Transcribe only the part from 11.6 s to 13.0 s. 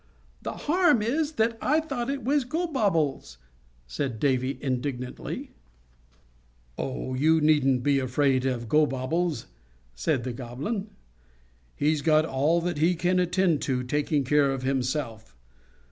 "He's got all that he